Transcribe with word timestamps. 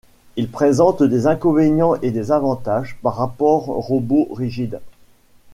Ils 0.35 0.49
présentent 0.49 1.03
des 1.03 1.27
inconvénients 1.27 1.93
et 2.01 2.31
avantages 2.31 2.97
par 3.03 3.17
rapport 3.17 3.65
robots 3.65 4.29
rigides. 4.33 4.79